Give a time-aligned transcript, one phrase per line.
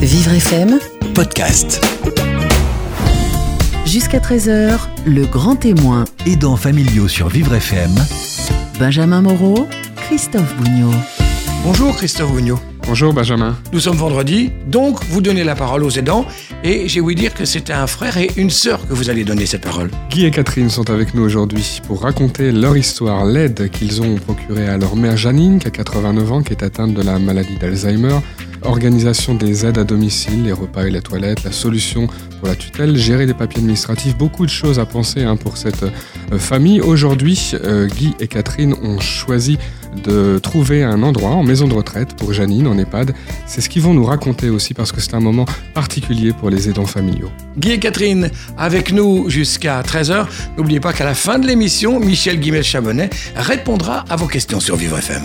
[0.00, 0.78] Vivre FM,
[1.14, 1.84] podcast.
[3.84, 6.04] jusqu'à 13h, le grand témoin.
[6.26, 7.90] Aidants familiaux sur Vivre FM.
[8.78, 10.94] Benjamin Moreau, Christophe Bougnot.
[11.64, 12.60] Bonjour Christophe Bougnot.
[12.86, 13.56] Bonjour Benjamin.
[13.72, 16.24] Nous sommes vendredi, donc vous donnez la parole aux aidants
[16.62, 19.44] et j'ai ouï dire que c'était un frère et une sœur que vous allez donner
[19.44, 19.90] cette parole.
[20.10, 24.68] Guy et Catherine sont avec nous aujourd'hui pour raconter leur histoire, l'aide qu'ils ont procurée
[24.68, 28.20] à leur mère Janine, qui a 89 ans, qui est atteinte de la maladie d'Alzheimer,
[28.62, 32.06] organisation des aides à domicile, les repas et la toilette, la solution
[32.38, 35.82] pour la tutelle, gérer les papiers administratifs, beaucoup de choses à penser hein, pour cette
[35.82, 36.80] euh, famille.
[36.80, 39.58] Aujourd'hui, euh, Guy et Catherine ont choisi
[40.04, 43.14] de trouver un endroit en maison de retraite pour Janine en EHPAD.
[43.46, 46.68] C'est ce qu'ils vont nous raconter aussi parce que c'est un moment particulier pour les
[46.68, 47.30] aidants familiaux.
[47.58, 50.26] Guy et Catherine avec nous jusqu'à 13h.
[50.56, 54.98] N'oubliez pas qu'à la fin de l'émission, Michel Guimel-Chabonnet répondra à vos questions sur Vivre
[54.98, 55.22] FM.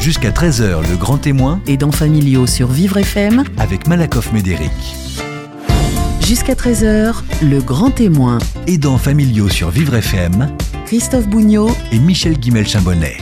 [0.00, 4.72] Jusqu'à 13h, le grand témoin Aidants familiaux sur Vivre FM, avec Malakoff Médéric.
[6.24, 8.38] jusqu'à 13h, le grand témoin.
[8.66, 10.56] Aidants familiaux sur Vivre FM
[10.86, 13.18] Christophe Bougnot, et Michel Guimel-Chambonnet.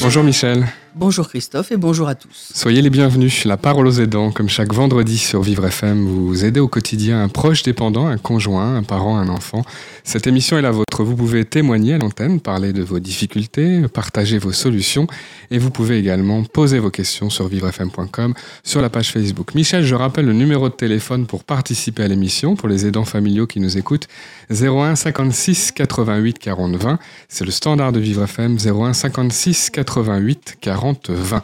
[0.00, 0.66] Bonjour Michel.
[0.98, 2.52] Bonjour Christophe et bonjour à tous.
[2.54, 3.44] Soyez les bienvenus.
[3.44, 7.28] La parole aux aidants, comme chaque vendredi sur Vivre FM, vous aidez au quotidien un
[7.28, 9.62] proche dépendant, un conjoint, un parent, un enfant.
[10.04, 11.04] Cette émission est la vôtre.
[11.04, 15.06] Vous pouvez témoigner à l'antenne, parler de vos difficultés, partager vos solutions
[15.50, 18.32] et vous pouvez également poser vos questions sur vivrefm.com,
[18.64, 19.54] sur la page Facebook.
[19.54, 23.46] Michel, je rappelle le numéro de téléphone pour participer à l'émission pour les aidants familiaux
[23.46, 24.08] qui nous écoutent
[24.50, 26.98] 01 56 88 40 20.
[27.28, 31.42] C'est le standard de Vivre FM 01 56 88 40 20.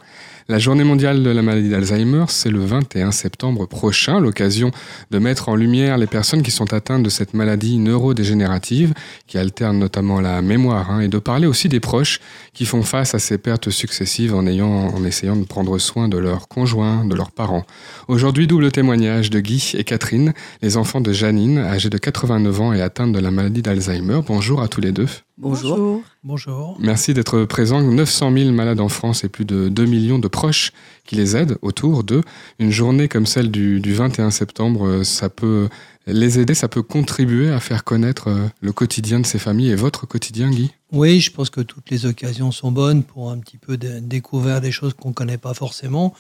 [0.49, 4.73] La journée mondiale de la maladie d'Alzheimer, c'est le 21 septembre prochain, l'occasion
[5.11, 8.93] de mettre en lumière les personnes qui sont atteintes de cette maladie neurodégénérative,
[9.29, 12.21] qui alterne notamment la mémoire, hein, et de parler aussi des proches
[12.53, 16.19] qui font face à ces pertes successives en, ayant, en essayant de prendre soin de
[16.19, 17.65] leurs conjoints, de leurs parents.
[18.09, 22.73] Aujourd'hui, double témoignage de Guy et Catherine, les enfants de Janine, âgée de 89 ans
[22.73, 24.21] et atteinte de la maladie d'Alzheimer.
[24.27, 25.09] Bonjour à tous les deux.
[25.43, 26.03] Bonjour.
[26.23, 26.77] Bonjour.
[26.79, 27.83] Merci d'être présents.
[27.83, 30.73] 900 000 malades en France et plus de 2 millions de proches
[31.05, 32.21] qui les aident autour d'eux.
[32.61, 35.69] Une journée comme celle du, du 21 septembre, euh, ça peut
[36.07, 39.75] les aider, ça peut contribuer à faire connaître euh, le quotidien de ces familles et
[39.75, 40.71] votre quotidien, Guy?
[40.93, 44.61] Oui, je pense que toutes les occasions sont bonnes pour un petit peu de- découvrir
[44.61, 46.15] des choses qu'on ne connaît pas forcément.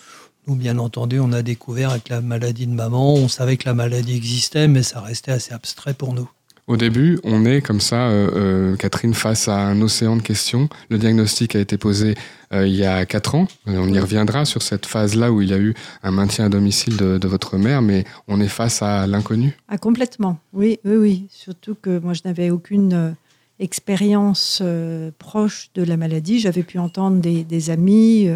[0.48, 3.74] Nous, bien entendu, on a découvert avec la maladie de maman, on savait que la
[3.74, 6.28] maladie existait, mais ça restait assez abstrait pour nous.
[6.68, 10.68] Au début, on est comme ça, euh, euh, Catherine, face à un océan de questions.
[10.90, 12.14] Le diagnostic a été posé
[12.52, 13.48] euh, il y a 4 ans.
[13.66, 15.74] On y reviendra sur cette phase-là où il y a eu
[16.04, 19.56] un maintien à domicile de, de votre mère, mais on est face à l'inconnu.
[19.66, 21.26] Ah, complètement, oui, oui, oui.
[21.30, 23.10] Surtout que moi, je n'avais aucune euh,
[23.58, 24.62] expérience
[25.18, 26.38] proche de la maladie.
[26.38, 28.28] J'avais pu entendre des, des amis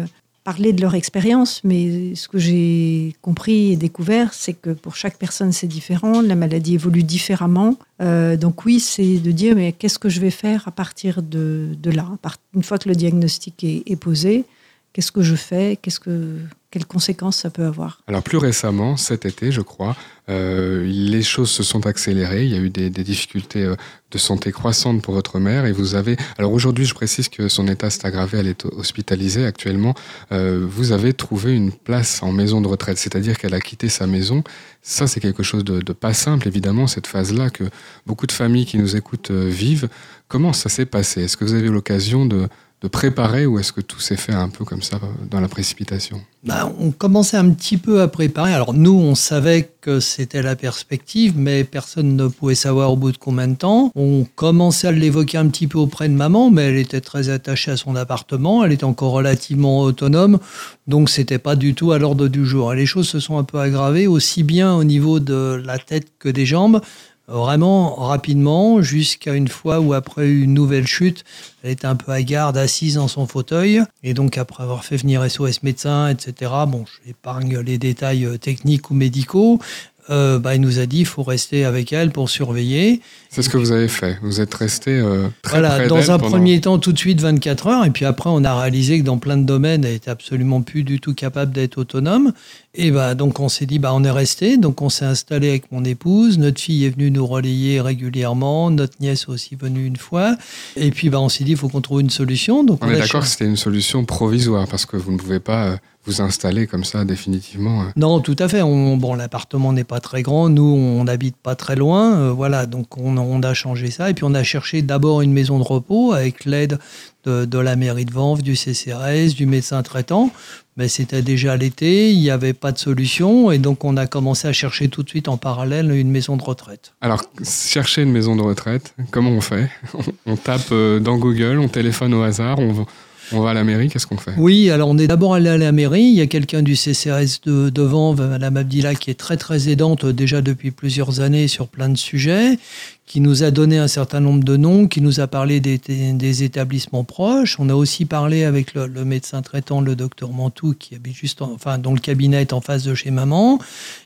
[0.47, 5.17] parler de leur expérience, mais ce que j'ai compris et découvert, c'est que pour chaque
[5.17, 6.21] personne, c'est différent.
[6.21, 7.75] La maladie évolue différemment.
[8.01, 11.75] Euh, donc oui, c'est de dire, mais qu'est-ce que je vais faire à partir de,
[11.83, 12.07] là?
[12.55, 14.45] Une fois que le diagnostic est, est posé,
[14.93, 15.77] qu'est-ce que je fais?
[15.81, 16.37] Qu'est-ce que,
[16.69, 19.95] Quelles conséquences ça peut avoir Alors plus récemment, cet été, je crois,
[20.29, 22.43] euh, les choses se sont accélérées.
[22.43, 23.75] Il y a eu des, difficultés euh,
[24.11, 26.17] de santé croissantes pour votre mère et vous avez.
[26.37, 28.39] Alors aujourd'hui, je précise que son état s'est aggravé.
[28.39, 29.95] Elle est hospitalisée actuellement.
[30.33, 34.05] Euh, vous avez trouvé une place en maison de retraite, c'est-à-dire qu'elle a quitté sa
[34.05, 34.43] maison.
[34.81, 37.63] Ça, c'est quelque chose de, pas simple, évidemment, cette phase-là que
[38.05, 39.87] beaucoup de familles qui nous écoutent vivent.
[40.27, 41.23] Comment ça s'est passé?
[41.23, 42.49] Est-ce que vous avez eu l'occasion de,
[42.81, 44.99] de préparer ou est-ce que tout s'est fait un peu comme ça
[45.31, 46.21] dans la précipitation?
[46.43, 48.53] Ben, on commençait un petit peu à préparer.
[48.53, 53.11] Alors nous, on savait que c'était la perspective, mais personne ne pouvait savoir au bout
[53.11, 53.91] de combien de temps.
[53.95, 57.71] On commençait à l'évoquer un petit peu auprès de maman, mais elle était très attachée
[57.71, 60.37] à son appartement, elle était encore relativement autonome,
[60.85, 62.73] donc c'était pas du tout à l'ordre du jour.
[62.73, 66.09] Et les choses se sont un peu aggravées, aussi bien au niveau de la tête
[66.19, 66.81] que des jambes.
[67.29, 71.25] Vraiment rapidement, jusqu'à une fois où après une nouvelle chute,
[71.61, 73.81] elle était un peu hagarde, assise dans son fauteuil.
[74.01, 78.91] Et donc après avoir fait venir SOS médecin, etc., bon, j'épargne les détails euh, techniques
[78.91, 79.59] ou médicaux,
[80.09, 83.01] euh, bah, il nous a dit il faut rester avec elle pour surveiller.
[83.29, 84.17] C'est ce que vous avez fait.
[84.21, 87.19] Vous êtes resté euh, très Voilà, près dans un pendant- premier temps, tout de suite
[87.21, 90.09] 24 heures, et puis après, on a réalisé que dans plein de domaines, elle était
[90.09, 92.31] absolument plus du tout capable d'être autonome.
[92.79, 94.57] Et bah, donc, on s'est dit, bah, on est resté.
[94.57, 96.37] Donc, on s'est installé avec mon épouse.
[96.37, 98.69] Notre fille est venue nous relayer régulièrement.
[98.71, 100.35] Notre nièce est aussi venue une fois.
[100.75, 102.63] Et puis, bah, on s'est dit, il faut qu'on trouve une solution.
[102.63, 105.39] Donc, On est a d'accord que c'était une solution provisoire parce que vous ne pouvez
[105.39, 105.77] pas euh,
[106.07, 107.81] vous installer comme ça définitivement.
[107.81, 107.85] euh.
[107.95, 108.61] Non, tout à fait.
[108.61, 110.49] On- bon, l'appartement n'est pas très grand.
[110.49, 112.17] Nous, on n'habite pas très loin.
[112.17, 114.09] euh, voilà, donc on, on a changé ça.
[114.09, 116.79] Et puis on a cherché d'abord une maison de repos avec l'aide
[117.25, 120.31] de, de la mairie de Vanves, du CCRS, du médecin traitant.
[120.77, 123.51] Mais c'était déjà l'été, il n'y avait pas de solution.
[123.51, 126.43] Et donc on a commencé à chercher tout de suite en parallèle une maison de
[126.43, 126.93] retraite.
[127.01, 129.69] Alors, chercher une maison de retraite, comment on fait?
[130.27, 132.85] On tape euh, dans Google, on téléphone au hasard, on,
[133.31, 134.33] on va à la mairie, qu'est-ce qu'on fait?
[134.37, 136.03] Oui, alors on est d'abord allé à la mairie.
[136.03, 139.69] Il y a quelqu'un du CCRS de, de Vanves, Madame Abdillah, qui est très très
[139.69, 142.57] aidante euh, déjà depuis plusieurs années sur plein de sujets,
[143.07, 147.05] qui nous a donné un certain nombre de noms, qui nous a parlé des, établissements
[147.05, 147.57] proches.
[147.57, 151.41] On a aussi parlé avec le, le médecin traitant, le docteur Mantou, qui habite juste,
[151.41, 153.59] en- enfin, dont le cabinet est en face de chez maman.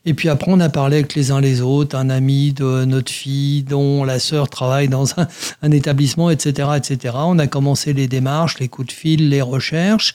[0.05, 3.11] Et puis après, on a parlé avec les uns les autres, un ami de notre
[3.11, 5.27] fille, dont la sœur travaille dans un,
[5.63, 7.15] un établissement, etc., etc.
[7.17, 10.13] On a commencé les démarches, les coups de fil, les recherches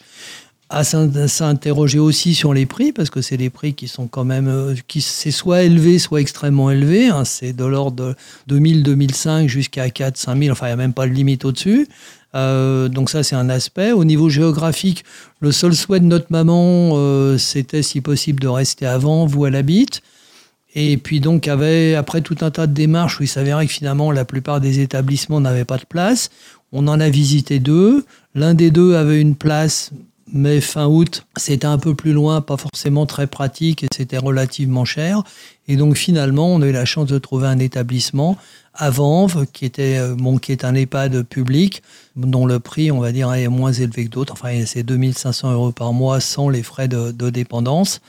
[0.69, 4.25] à s'in- s'interroger aussi sur les prix, parce que c'est des prix qui sont quand
[4.25, 7.07] même, euh, qui c'est soit élevés, soit extrêmement élevés.
[7.07, 7.23] hein.
[7.25, 8.15] c'est de l'ordre de
[8.47, 11.87] 2000, 2005 jusqu'à 4, 5000, enfin il n'y a même pas de limite au-dessus.
[12.35, 13.93] Euh, donc ça, c'est un aspect.
[13.93, 15.05] Au niveau géographique,
[15.39, 19.55] le seul souhait de notre maman, euh, c'était si possible de rester avant, où elle
[19.55, 20.01] habite.
[20.75, 24.11] Et puis donc, avait, après tout un tas de démarches où il s'avérait que finalement,
[24.11, 26.29] la plupart des établissements n'avaient pas de place,
[26.73, 28.05] on en a visité deux.
[28.35, 29.91] L'un des deux avait une place,
[30.31, 34.85] mais fin août, c'était un peu plus loin, pas forcément très pratique et c'était relativement
[34.85, 35.23] cher.
[35.67, 38.37] Et donc finalement, on a eu la chance de trouver un établissement
[38.73, 41.81] à Vanves, qui, était, euh, bon, qui est un EHPAD public,
[42.15, 44.33] dont le prix, on va dire, est moins élevé que d'autres.
[44.33, 48.01] Enfin, c'est 2500 euros par mois sans les frais de, de dépendance.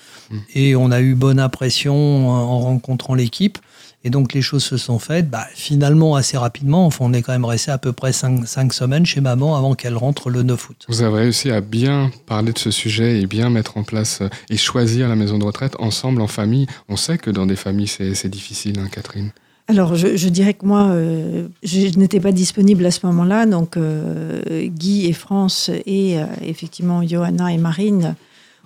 [0.55, 3.59] Et on a eu bonne impression en rencontrant l'équipe.
[4.09, 6.87] Et donc les choses se sont faites bah, finalement assez rapidement.
[6.87, 9.99] Enfin, on est quand même resté à peu près 5, semaines chez maman avant qu'elle
[9.99, 10.87] rentre le 9 août.
[10.89, 14.31] Vous avez réussi à bien parler de ce sujet et bien mettre en place euh,
[14.49, 16.67] et choisir la maison de retraite ensemble, en famille.
[16.89, 19.31] On sait que dans des familles, c'est c'est difficile, hein, Catherine.
[19.71, 23.45] Alors, je, je dirais que moi, euh, je n'étais pas disponible à ce moment-là.
[23.45, 28.15] Donc, euh, Guy et France et euh, effectivement Johanna et Marine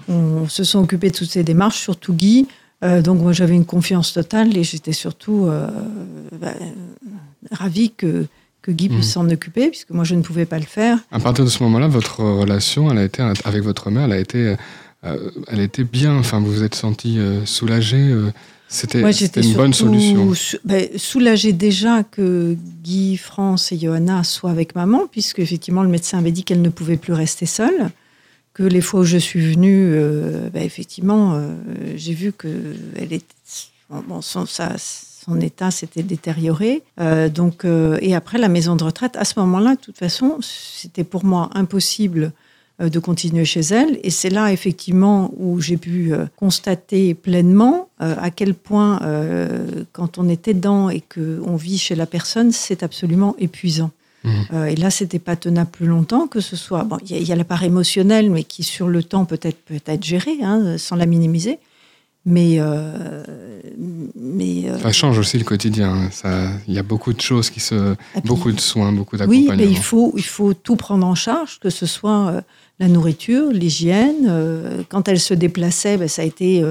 [0.09, 2.47] on, se sont occupés de toutes ces démarches, surtout Guy.
[2.83, 5.69] Euh, donc, moi, j'avais une confiance totale et j'étais surtout euh,
[6.41, 6.55] bah,
[7.51, 8.27] ravie que,
[8.63, 10.99] que Guy puisse s'en occuper, puisque moi, je ne pouvais pas le faire.
[11.11, 14.19] À partir de ce moment-là, votre relation elle a été, avec votre mère, elle a
[14.19, 14.57] été,
[15.05, 16.17] euh, elle a été bien.
[16.17, 17.99] Enfin, vous vous êtes senti euh, soulagé.
[17.99, 18.31] euh,
[18.69, 19.03] c'était
[19.43, 20.33] une bonne solution.
[20.65, 26.19] ben, soulagée déjà que Guy, France et Johanna soient avec maman, puisque effectivement le médecin
[26.19, 27.91] avait dit qu'elle ne pouvait plus rester seule.
[28.55, 31.55] Que les fois où je suis venue, euh, ben, effectivement, euh,
[31.97, 32.49] j'ai vu que
[32.99, 33.19] elle
[33.89, 36.83] bon, son, état s'était détérioré.
[37.01, 41.05] Euh, donc, et après la maison de retraite, à ce moment-là, de toute façon, c'était
[41.05, 42.33] pour moi impossible
[42.81, 44.01] de continuer chez elle.
[44.03, 49.01] Et c'est là, effectivement, où j'ai pu constater pleinement à quel point,
[49.93, 53.93] quand on est aidant et qu'on vit chez la personne, c'est absolument épuisant.
[54.25, 54.33] Mhm.
[54.53, 56.85] Euh, et là, c'était pas tenable plus longtemps, que ce soit.
[56.85, 59.25] Bon, il y, a- il y a la part émotionnelle, mais qui, sur le temps,
[59.25, 61.59] peut-être peut être gérée, hein, sans la minimiser.
[62.25, 62.57] Mais.
[62.61, 63.25] euh,
[64.17, 66.09] mais euh, Ça change aussi le quotidien.
[66.25, 66.51] hein.
[66.69, 69.57] Il y a beaucoup de choses qui se, puis- beaucoup de soins, beaucoup Oui, d'accompagnement.
[69.57, 72.43] mais il faut, il faut tout prendre en charge, que ce soit
[72.79, 74.31] la nourriture, l'hygiène.
[74.89, 76.63] quand elle se déplaçait, ben, ça a été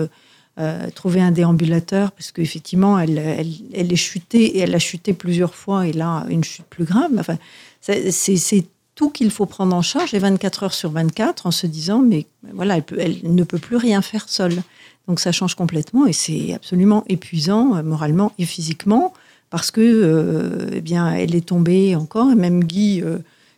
[0.59, 5.13] euh, trouver un déambulateur, parce qu'effectivement, elle, elle, elle est chutée, et elle a chuté
[5.13, 7.12] plusieurs fois, et là, une chute plus grave.
[7.18, 7.38] Enfin,
[7.81, 8.65] c'est
[8.95, 12.25] tout qu'il faut prendre en charge, et 24 heures sur 24, en se disant, mais
[12.53, 14.62] voilà, elle, peut- elle ne peut plus rien faire seule.
[15.07, 19.13] Donc ça change complètement, et c'est absolument épuisant, euh, moralement et physiquement
[19.50, 23.03] parce que euh, eh bien elle est tombée encore et même Guy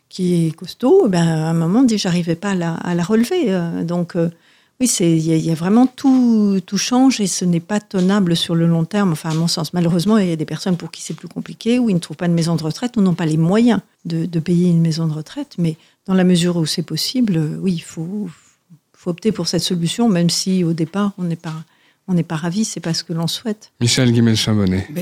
[0.08, 3.04] qui est costaud eh ben, à un moment dit j'arrivais pas à la, à la
[3.04, 4.16] relever donc
[4.86, 7.80] oui il y, a- il y a vraiment tout tout change et ce n'est pas
[7.80, 9.12] tenable sur le long terme.
[9.12, 11.78] Enfin à mon sens malheureusement il y a des personnes pour qui c'est plus compliqué
[11.78, 14.26] ou ils ne trouvent pas de maison de retraite ou n'ont pas les moyens de,
[14.26, 15.54] de payer une maison de retraite.
[15.58, 15.76] Mais
[16.06, 18.28] dans la mesure où c'est possible oui il faut
[18.92, 21.64] faut opter pour cette solution même si au départ on n'est pas
[22.06, 22.66] on n'est pas ravi.
[22.66, 23.72] C'est pas ce que l'on souhaite.
[23.80, 24.12] Michel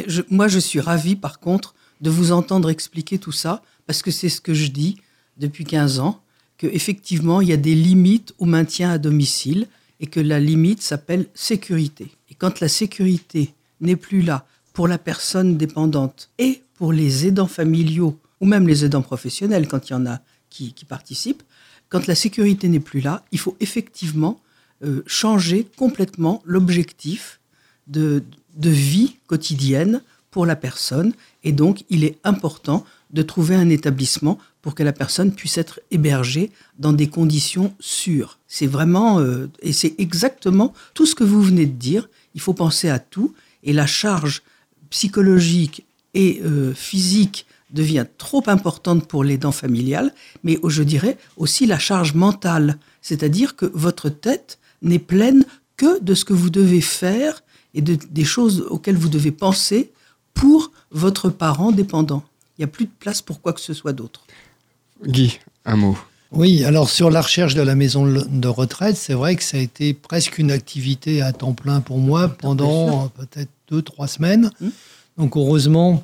[0.06, 4.12] je- moi, je suis ravie, par contre, de vous entendre expliquer tout ça, parce que
[4.12, 4.98] c'est ce que je dis
[5.36, 6.20] depuis 15 ans,
[6.62, 9.66] qu'effectivement, il y a des limites au maintien à domicile,
[10.00, 12.11] et que la limite s'appelle sécurité.
[12.31, 17.47] Et quand la sécurité n'est plus là pour la personne dépendante et pour les aidants
[17.47, 21.42] familiaux, ou même les aidants professionnels, quand il y en a qui, participent,
[21.88, 24.40] quand la sécurité n'est plus là, il faut effectivement
[24.85, 27.40] euh, changer complètement l'objectif
[27.87, 28.23] de
[28.57, 31.12] vie quotidienne pour la personne.
[31.45, 35.81] Et donc, il est important de trouver un établissement pour que la personne puisse être
[35.90, 38.38] hébergée dans des conditions sûres.
[38.49, 42.09] C'est vraiment, euh, et c'est exactement tout ce que vous venez de dire.
[42.35, 44.42] Il faut penser à tout, et la charge
[44.90, 50.14] psychologique et euh, physique devient trop importante pour l'aidant familial,
[50.45, 55.45] mais je dirais aussi la charge mentale, c'est-à-dire que votre tête n'est pleine
[55.76, 57.42] que de ce que vous devez faire
[57.75, 59.90] et de, des choses auxquelles vous devez penser
[60.35, 62.23] pour votre parent dépendant.
[62.56, 64.25] Il n'y a plus de place pour quoi que ce soit d'autre.
[65.04, 65.99] Guy, un mot.
[66.30, 69.61] Oui, alors sur la recherche de la maison de retraite, c'est vrai que ça a
[69.61, 74.50] été presque une activité à temps plein pour moi pendant peut-être deux, trois semaines.
[74.61, 74.68] Mmh.
[75.18, 76.02] Donc heureusement,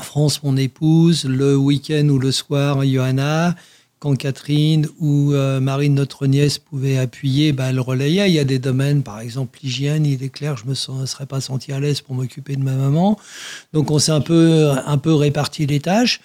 [0.00, 3.56] France, mon épouse, le week-end ou le soir, Johanna,
[3.98, 8.28] quand Catherine ou euh, Marine, notre nièce, pouvait appuyer, bah, elle relayait.
[8.28, 11.26] Il y a des domaines, par exemple l'hygiène, il est clair, je ne me serais
[11.26, 13.18] pas senti à l'aise pour m'occuper de ma maman.
[13.72, 16.20] Donc on s'est un peu, un peu réparti les tâches.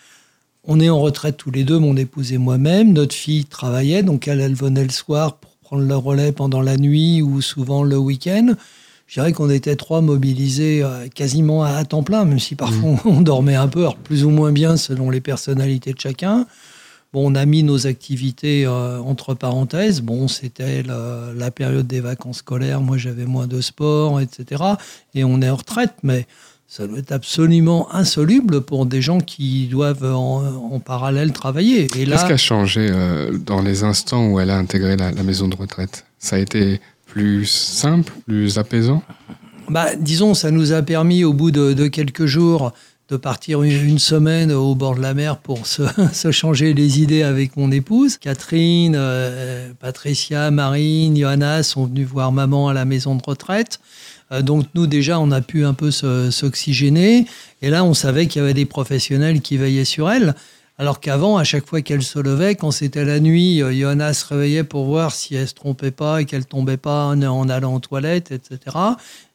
[0.66, 2.94] On est en retraite tous les deux, mon épouse et moi-même.
[2.94, 6.78] Notre fille travaillait, donc elle, elle venait le soir pour prendre le relais pendant la
[6.78, 8.54] nuit ou souvent le week-end.
[9.08, 13.22] Je dirais qu'on était trois mobilisés euh, quasiment à temps plein, même si parfois on
[13.22, 16.48] dormait un peu, alors plus ou moins bien selon les personnalités de chacun.
[17.14, 20.02] Bon, on a mis nos activités euh, entre parenthèses.
[20.02, 22.82] Bon, c'était la, période des vacances scolaires.
[22.82, 24.64] Moi, j'avais moins de sport, etc.
[25.14, 26.26] Et on est en retraite, mais
[26.68, 31.84] ça doit être absolument insoluble pour des gens qui doivent en, en parallèle travailler.
[31.84, 35.12] Et Qu'est-ce là, qui a changé euh, dans les instants où elle a intégré la,
[35.12, 36.06] la maison de retraite?
[36.18, 39.04] Ça a été plus simple, plus apaisant?
[39.70, 42.74] Bah, disons, ça nous a permis au bout de, de quelques jours
[43.10, 47.58] de partir une, semaine au bord de la mer pour se, changer les idées avec
[47.58, 48.18] mon épouse.
[48.18, 53.80] Catherine, euh, Patricia, Marine, Johanna sont venus voir maman à la maison de retraite.
[54.32, 57.26] Euh, donc nous déjà, on a pu un peu s'oxygéner.
[57.62, 60.34] Et là, on savait qu'il y avait des professionnels qui veillaient sur elle.
[60.80, 64.26] Alors qu'avant, à chaque fois qu'elle se levait, quand c'était la nuit, euh, Johanna se
[64.26, 67.80] réveillait pour voir si elle se trompait pas et qu'elle tombait pas en allant aux
[67.80, 68.76] toilettes, etc.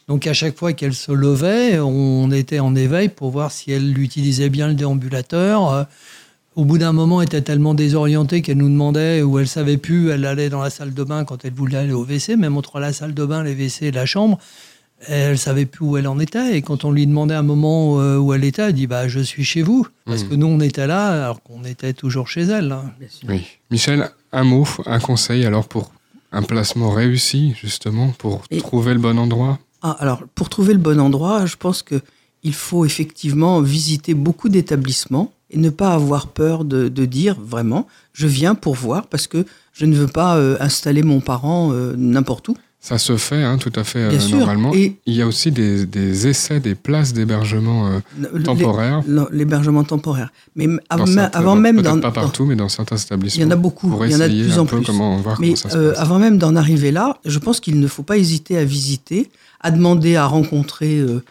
[0.09, 3.99] Donc à chaque fois qu'elle se levait, on était en éveil pour voir si elle
[3.99, 5.71] utilisait bien le déambulateur.
[5.73, 5.85] Euh,
[6.57, 10.11] Au bout d'un moment, elle était tellement désorientée qu'elle nous demandait où elle savait plus.
[10.11, 12.81] Elle allait dans la salle de bain quand elle voulait aller au WC, même entre
[12.81, 14.39] la salle de bain, les WC et la chambre.
[15.07, 16.57] Elle savait plus où elle en était.
[16.57, 19.21] Et quand on lui demandait un moment euh, où elle était, elle dit bah je
[19.21, 20.29] suis chez vous parce Mhm.
[20.31, 22.73] que nous on était là alors qu'on était toujours chez elle.
[22.73, 22.91] hein.
[23.29, 23.45] Oui.
[23.71, 25.93] Michel, un mot, un conseil alors pour
[26.33, 29.61] un placement réussi, justement, pour Et- trouver le bon endroit?
[29.83, 32.01] Ah, alors, pour trouver le bon endroit, je pense que
[32.45, 37.87] il faut effectivement visiter beaucoup d'établissements et ne pas avoir peur de, de dire vraiment,
[38.13, 41.95] je viens pour voir parce que je ne veux pas euh, installer mon parent euh,
[41.97, 42.57] n'importe où.
[42.81, 44.73] Ça se fait hein, tout à fait euh, normalement.
[44.73, 47.89] Et Il y a aussi des, des essais, des places d'hébergement
[49.09, 50.31] les- l'hébergement temporaire.
[50.55, 53.45] Mais dans avant, certains- avant même dans, pas dans- partout, mais dans certains il établissements.
[53.45, 54.83] y en a beaucoup, il y en a de plus en plus.
[54.87, 55.99] comment Mais comment ça se passe.
[55.99, 59.29] avant même d'en arriver là, je pense qu'il ne faut pas hésiter à visiter,
[59.61, 61.23] à demander à rencontrer euh,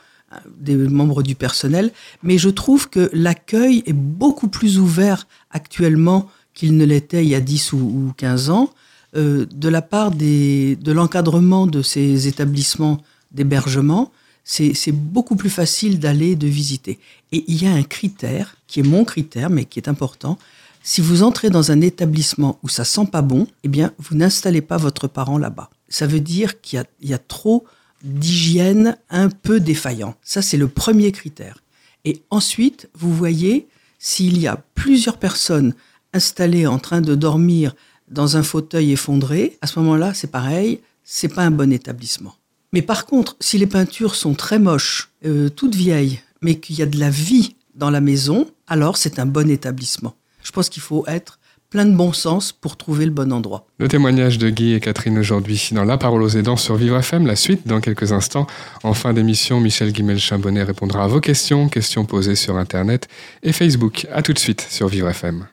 [0.60, 1.92] des membres du personnel.
[2.24, 7.36] Mais je trouve que l'accueil est beaucoup plus ouvert actuellement qu'il ne l'était il y
[7.36, 8.72] a 10 ou, ou 15 ans,
[9.16, 14.12] euh, de la part de l'encadrement de ces établissements d'hébergement.
[14.44, 17.00] C'est beaucoup plus facile d'aller, de visiter.
[17.34, 20.38] Et il y a un critère, qui est mon critère, mais qui est important,
[20.84, 24.62] si vous entrez dans un établissement où ça sent pas bon, eh bien, vous n'installez
[24.62, 25.70] pas votre parent là-bas.
[25.90, 27.66] Ça veut dire qu'il y a, il y a trop
[28.08, 30.16] d'hygiène un peu défaillant.
[30.24, 31.64] Ça, c'est le premier critère.
[32.06, 33.68] Et ensuite, vous voyez
[34.00, 35.74] s'il y a plusieurs personnes
[36.14, 37.76] installées en train de dormir
[38.08, 39.58] dans un fauteuil effondré.
[39.62, 42.36] À ce moment-là, c'est pareil, c'est pas un bon établissement.
[42.74, 46.82] Mais par contre, si les peintures sont très moches, euh, toutes vieilles, mais qu'il y
[46.82, 50.16] a de la vie dans la maison, alors c'est un bon établissement.
[50.44, 51.37] Je pense qu'il faut être
[51.70, 53.66] plein de bon sens pour trouver le bon endroit.
[53.80, 57.26] Le témoignage de Guy et Catherine aujourd'hui dans La Parole aux aidants sur Vivre FM.
[57.26, 58.48] La suite dans quelques instants.
[58.84, 63.08] En fin d'émission, Michel Guimel-Chambonnet répondra à vos questions, questions posées sur Internet
[63.44, 64.08] et Facebook.
[64.14, 65.48] À tout de suite sur Vivre FM.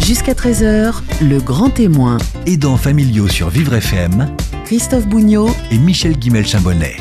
[0.00, 4.28] Jusqu'à 13h, le grand témoin, Aidants familiaux sur Vivre FM
[4.64, 6.96] Christophe Bougnot, et Michel Guimel-Chambonnet.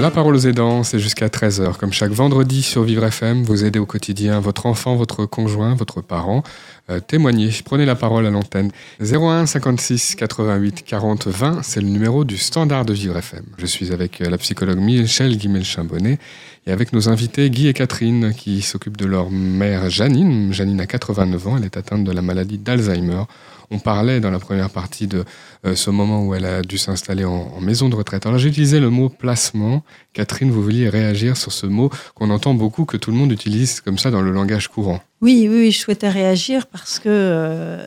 [0.00, 1.76] La parole aux aidants, c'est jusqu'à 13h.
[1.76, 6.02] Comme chaque vendredi sur Vivre FM, vous aidez au quotidien votre enfant, votre conjoint, votre
[6.02, 6.42] parent.
[6.90, 8.70] Euh, témoignez, prenez la parole à l'antenne.
[9.00, 13.44] 01 56 88 40 20, c'est le numéro du standard de Vivre FM.
[13.56, 16.18] Je suis avec euh, la psychologue Michel Guimel-Chambonnet
[16.66, 20.52] et avec nos invités Guy et Catherine qui s'occupent de leur mère Janine.
[20.52, 23.22] Janine a 89 ans, elle est atteinte de la maladie d'Alzheimer.
[23.70, 25.24] On parlait dans la première partie de
[25.66, 28.26] euh, ce moment où elle a dû s'installer en, maison de retraite.
[28.26, 29.82] Alors j'ai utilisé le mot placement.
[30.12, 33.80] Catherine, vous vouliez réagir sur ce mot qu'on entend beaucoup, que tout le monde utilise
[33.80, 35.00] comme ça dans le langage courant.
[35.20, 37.86] Oui, oui, je souhaitais réagir parce que euh,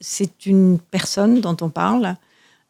[0.00, 2.14] c'est une personne dont on parle.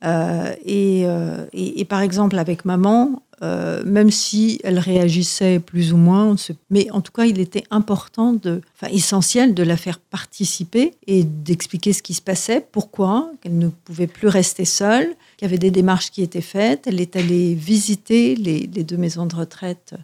[0.05, 6.35] Euh, et, par exemple, avec maman, euh, même si elle réagissait plus ou moins,
[6.71, 8.37] mais en tout cas, il était important,
[8.75, 13.69] enfin essentiel de la faire participer et d'expliquer ce qui se passait, pourquoi, qu'elle ne
[13.69, 16.87] pouvait plus rester seule, qu'il y avait des démarches qui étaient faites.
[16.87, 19.95] Elle est allée visiter les, deux maisons de retraite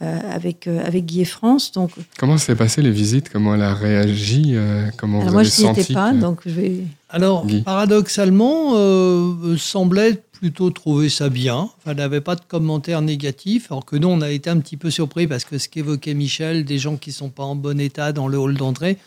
[0.00, 1.72] avec, euh, avec Guy et France.
[1.72, 3.28] Donc, comment s'est passé les visites?
[3.30, 6.12] Comment elle a réagi euh, Comment alors vous moi, avez je n'y étais senti pas,
[6.12, 6.76] que- donc je vais.
[7.10, 7.62] Alors, Guy.
[7.62, 11.56] paradoxalement, euh, semblait plutôt trouver ça bien.
[11.56, 14.76] Enfin, elle n'avait pas de commentaires négatifs, alors que nous, on a été un petit
[14.76, 18.12] peu surpris parce que ce qu'évoquait Michel, des gens qui sont pas en bon état
[18.12, 18.98] dans le hall d'entrée,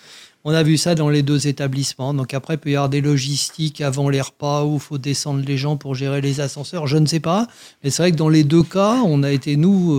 [0.44, 2.14] on a vu ça dans les deux établissements.
[2.14, 5.42] Donc après, il peut y avoir des logistiques avant les repas où il faut descendre
[5.48, 6.88] les gens pour gérer les ascenseurs.
[6.88, 7.48] Je ne sais pas.
[7.84, 9.94] Mais c'est vrai que dans les deux cas, on a été, nous,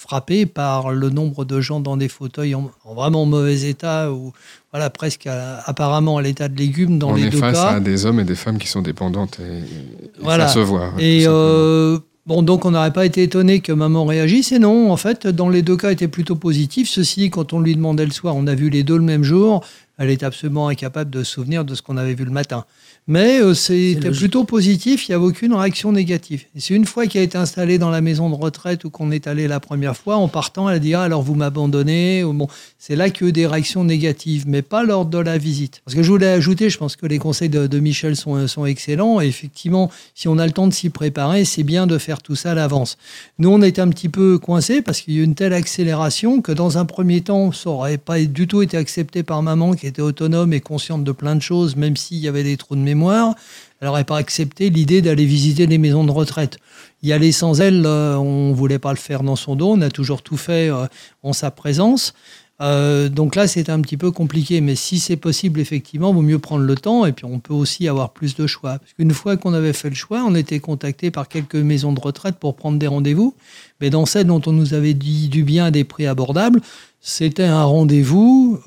[0.00, 4.32] frappés par le nombre de gens dans des fauteuils en, en vraiment mauvais état ou
[4.72, 7.72] voilà, presque à- apparemment à l'état de légumes dans on les est deux face cas.
[7.76, 10.48] à des hommes et des femmes qui sont dépendantes et, et Voilà.
[10.48, 10.92] ça se voit.
[10.98, 11.34] Et tout simplement.
[11.36, 14.52] euh, bon, donc on n'aurait pas été étonné que maman réagisse.
[14.52, 16.88] Et non, en fait, dans les deux cas, était plutôt positif.
[16.88, 19.22] Ceci, dit, quand on lui demandait le soir, on a vu les deux le même
[19.22, 19.62] jour.
[19.98, 22.64] Elle est absolument incapable de se souvenir de ce qu'on avait vu le matin.
[23.06, 26.44] Mais euh, c'était plutôt positif, il n'y avait aucune réaction négative.
[26.54, 29.10] Et c'est une fois qu'elle a été installée dans la maison de retraite ou qu'on
[29.10, 32.22] est allé la première fois, en partant, elle a dit ah, alors vous m'abandonnez.
[32.22, 32.46] Bon,
[32.78, 35.80] c'est là que des réactions négatives, mais pas lors de la visite.
[35.84, 38.64] Parce que je voulais ajouter, je pense que les conseils de, de Michel sont, sont
[38.64, 39.20] excellents.
[39.20, 42.36] Et effectivement, si on a le temps de s'y préparer, c'est bien de faire tout
[42.36, 42.96] ça à l'avance.
[43.38, 45.52] Nous, on a été un petit peu coincés parce qu'il y a eu une telle
[45.52, 49.72] accélération que dans un premier temps, ça n'aurait pas du tout été accepté par maman
[49.72, 52.76] qui était autonome et consciente de plein de choses, même s'il y avait des trous
[52.76, 56.58] de Elle n'aurait pas accepté l'idée d'aller visiter les maisons de retraite.
[57.02, 59.72] Y aller sans elle, euh, on ne voulait pas le faire dans son dos.
[59.72, 60.86] On a toujours tout fait euh,
[61.22, 62.12] en sa présence.
[62.60, 64.60] Euh, donc là, c'est un petit peu compliqué.
[64.60, 67.06] Mais si c'est possible, effectivement, il vaut mieux prendre le temps.
[67.06, 68.78] Et puis, on peut aussi avoir plus de choix.
[68.78, 72.00] Parce qu'une fois qu'on avait fait le choix, on était contacté par quelques maisons de
[72.00, 73.34] retraite pour prendre des rendez-vous.
[73.80, 76.60] Mais dans celles dont on nous avait dit du bien à des prix abordables,
[77.00, 78.60] c'était un rendez-vous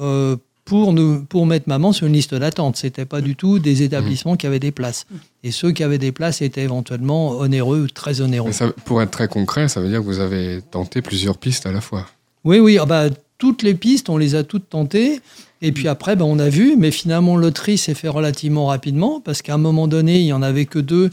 [0.65, 2.77] pour, nous, pour mettre maman sur une liste d'attente.
[2.77, 5.05] C'était pas du tout des établissements qui avaient des places.
[5.43, 8.51] Et ceux qui avaient des places étaient éventuellement onéreux, très onéreux.
[8.53, 11.71] Ça- pour être très concret, ça veut dire que vous avez tenté plusieurs pistes à
[11.71, 12.07] la fois.
[12.45, 15.19] Oui, oui, ah bah, toutes les pistes, on les a toutes tentées.
[15.61, 19.21] Et puis après, bah, on a vu, mais finalement, le tri s'est fait relativement rapidement,
[19.21, 21.09] parce qu'à un moment donné, il n'y en avait que deux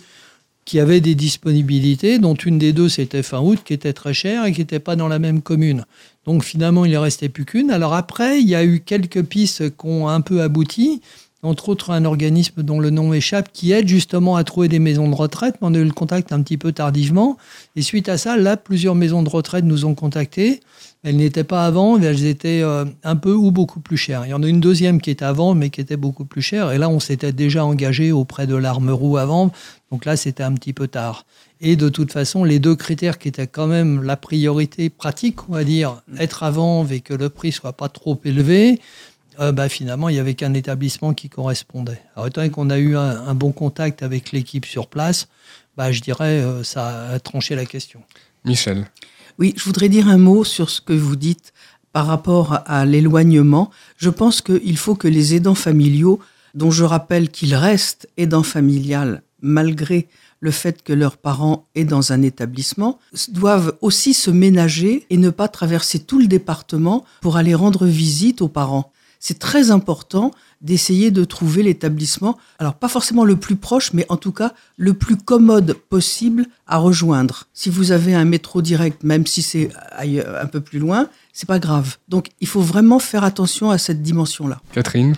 [0.65, 4.45] qui avaient des disponibilités, dont une des deux, c'était fin août, qui était très chère
[4.45, 5.85] et qui n'était pas dans la même commune.
[6.27, 7.71] Donc finalement, il ne restait plus qu'une.
[7.71, 11.01] Alors après, il y a eu quelques pistes qui ont un peu abouti,
[11.43, 15.09] entre autres un organisme dont le nom échappe, qui aide justement à trouver des maisons
[15.09, 15.57] de retraite.
[15.61, 17.39] Mais on a eu le contact un petit peu tardivement.
[17.77, 20.61] Et suite à ça, là, plusieurs maisons de retraite nous ont contactés.
[21.03, 24.27] Elles n'étaient pas avant, elles étaient euh, un peu ou beaucoup plus chères.
[24.27, 26.73] Il y en a une deuxième qui était avant, mais qui était beaucoup plus chère.
[26.73, 29.51] Et là, on s'était déjà engagé auprès de l'arme roue avant.
[29.91, 31.25] Donc là, c'était un petit peu tard.
[31.61, 35.53] Et de toute façon, les deux critères qui étaient quand même la priorité pratique, on
[35.53, 38.81] va dire, être avant et que le prix soit pas trop élevé,
[39.41, 42.01] euh, bah, finalement, il n'y avait qu'un établissement qui correspondait.
[42.15, 45.29] Alors, étant donné qu'on a eu un, un bon contact avec l'équipe sur place,
[45.77, 48.03] bah, je dirais euh, ça a tranché la question.
[48.45, 48.87] Michel,
[49.39, 51.53] Oui, je voudrais dire un mot sur ce que vous dites
[51.93, 53.71] par rapport à l'éloignement.
[53.97, 56.21] Je pense qu'il faut que les aidants familiaux,
[56.55, 60.09] dont je rappelle qu'ils restent aidants familiales malgré
[60.41, 62.99] le fait que leurs parents aient dans un établissement,
[63.29, 68.43] doivent aussi se ménager et ne pas traverser tout le département pour aller rendre visite
[68.43, 68.93] aux parents.
[69.23, 74.17] C'est très important d'essayer de trouver l'établissement, alors pas forcément le plus proche, mais en
[74.17, 77.45] tout cas le plus commode possible à rejoindre.
[77.53, 81.59] Si vous avez un métro direct, même si c'est un peu plus loin, c'est pas
[81.59, 81.99] grave.
[82.09, 84.61] Donc il faut vraiment faire attention à cette dimension-là.
[84.73, 85.17] Catherine,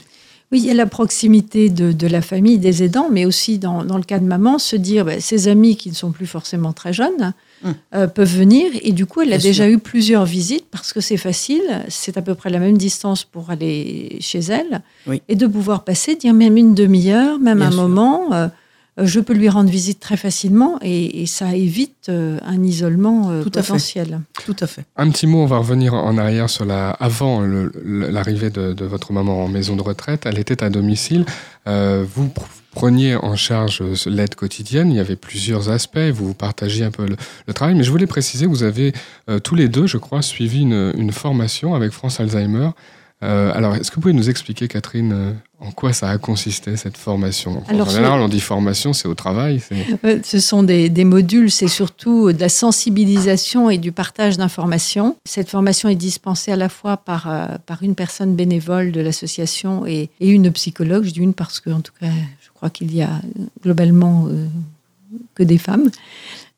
[0.52, 3.84] Oui, il y a la proximité de, de la famille, des aidants, mais aussi dans,
[3.84, 6.72] dans le cas de maman, se dire ben, ses amis qui ne sont plus forcément
[6.72, 7.32] très jeunes
[7.64, 7.74] Hum.
[7.94, 8.72] euh, peuvent venir.
[8.82, 9.74] Et du coup, elle a Bien déjà sûr.
[9.74, 13.50] eu plusieurs visites parce que c'est facile, c'est à peu près la même distance pour
[13.50, 14.82] aller chez elle.
[15.06, 15.22] Oui.
[15.28, 17.82] Et de pouvoir passer, dire même une demi-heure, même Bien un sûr.
[17.82, 18.32] moment.
[18.32, 18.48] euh,
[18.98, 23.42] je peux lui rendre visite très facilement et, et ça évite euh, un isolement euh,
[23.42, 23.68] Tout à fait.
[23.68, 24.20] potentiel.
[24.44, 24.85] Tout à fait.
[24.96, 27.42] un petit mot, on va revenir en arrière sur la, avant
[27.85, 30.26] l'arrivée de, de votre maman en maison de retraite.
[30.26, 31.24] Elle était à domicile.
[31.66, 32.42] Euh, vous pr-
[32.74, 34.90] preniez en charge euh, l'aide quotidienne.
[34.90, 35.98] Il y avait plusieurs aspects.
[36.12, 37.74] Vous vous partagiez un peu le, le travail.
[37.74, 38.92] Mais je voulais préciser, vous avez
[39.31, 42.70] euh, tous les deux, je crois, suivi une, une formation avec France Alzheimer
[43.22, 46.76] Euh, alors, est-ce que vous pouvez nous expliquer, Catherine, euh, en quoi ça a consisté
[46.76, 49.62] cette formation Alors, En général, on dit formation, c'est au travail.
[50.04, 55.16] Euh, Ce sont des, des modules, c'est surtout de la sensibilisation et du partage d'informations.
[55.24, 59.87] Cette formation est dispensée à la fois par, euh, par une personne bénévole de l'association
[59.87, 61.04] et, et une psychologue.
[61.04, 62.08] Je dis une parce que, en tout cas,
[62.40, 63.20] je crois qu'il y a
[63.62, 64.28] globalement
[65.35, 65.90] que des femmes.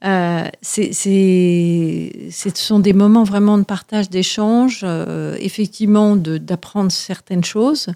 [0.05, 7.89] Euh, c'est- ce sont des moments vraiment de partage, d'échange, euh, effectivement d'apprendre certaines choses.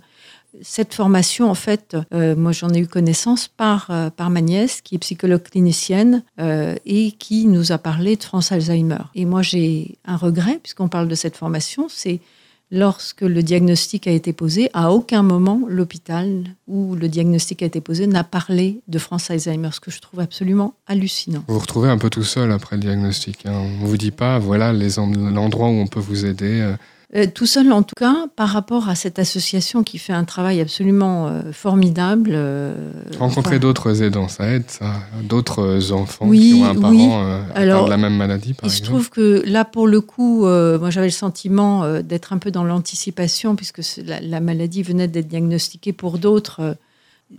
[0.62, 4.80] Cette formation, en fait, euh, moi j'en ai eu connaissance par, euh, par ma nièce,
[4.80, 9.04] qui est psychologue clinicienne euh, et qui nous a parlé de France Alzheimer.
[9.14, 12.20] Et moi j'ai un regret, puisqu'on parle de cette formation, c'est
[12.70, 17.80] lorsque le diagnostic a été posé, à aucun moment l'hôpital où le diagnostic a été
[17.80, 21.44] posé n'a parlé de France Alzheimer, ce que je trouve absolument hallucinant.
[21.48, 23.46] Vous vous retrouvez un peu tout seul après le diagnostic.
[23.46, 23.52] hein.
[23.82, 26.74] On vous dit pas, voilà l'endroit où on peut vous aider.
[27.16, 27.26] Euh.
[27.34, 31.28] Tout seul, en tout cas, par rapport à cette association qui fait un travail absolument
[31.28, 32.32] euh, formidable.
[32.34, 34.92] euh, Rencontrer enfin, d'autres aidants, ça aide, ça.
[35.22, 37.40] D'autres enfants Oui, qui ont un parent oui.
[37.50, 38.94] atteint Alors, de la même maladie, par Il se exemple.
[38.94, 43.56] trouve que là, pour le coup, moi j'avais le sentiment d'être un peu dans l'anticipation,
[43.56, 46.76] puisque la, la maladie venait d'être diagnostiquée pour d'autres.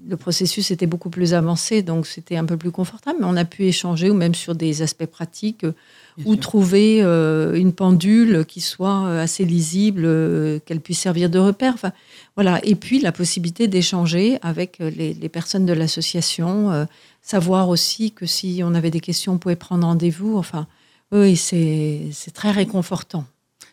[0.08, 3.18] le processus était beaucoup plus avancé, donc c'était un peu plus confortable.
[3.22, 5.66] Mais on a pu échanger, ou même sur des aspects pratiques,
[6.26, 11.40] ou trouver euh, une pendule qui soit euh, assez lisible, euh, qu'elle puisse servir de
[11.40, 11.74] repère.
[11.74, 11.92] Enfin,
[12.36, 12.60] voilà.
[12.64, 16.86] Et puis la possibilité d'échanger avec les, les personnes de l'association, euh,
[17.22, 20.38] savoir aussi que si on avait des questions, on pouvait prendre rendez-vous.
[20.38, 20.68] Enfin,
[21.12, 23.26] oui, c'est très réconfortant.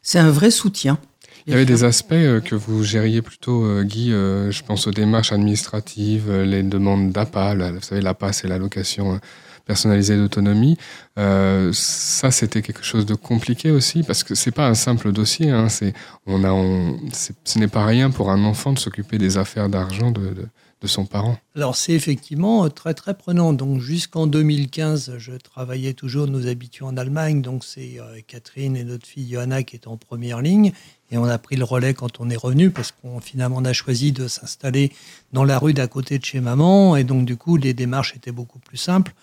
[0.03, 0.99] C'est un vrai soutien.
[1.47, 4.09] Il y avait des aspects que vous gériez plutôt, Guy.
[4.09, 7.55] je pense aux démarches administratives, les demandes d'APA.
[7.55, 9.21] Vous savez, l'APA, c'est l'allocation
[9.67, 10.79] personnalisée d'autonomie.
[11.19, 15.51] Euh, ça, c'était quelque chose de compliqué aussi, parce que c'est pas un simple dossier.
[15.51, 15.93] Hein, c'est,
[16.27, 20.29] on a, ce n'est pas rien pour un enfant de s'occuper des affaires d'argent de,
[20.29, 20.49] de,
[20.81, 21.39] de son parent.
[21.55, 23.53] Alors c'est effectivement euh, très très prenant.
[23.53, 28.85] Donc jusqu'en 2015, je travaillais toujours, nous habitions en Allemagne, donc c'est euh, Catherine et
[28.85, 30.73] notre fille Johanna qui étaient en première ligne.
[31.11, 33.73] Et on a pris le relais quand on est revenu parce qu'on finalement on a
[33.73, 34.93] choisi de s'installer
[35.33, 36.97] dans la rue d'à côté de chez maman.
[36.97, 39.15] Et donc du coup les démarches étaient beaucoup plus simples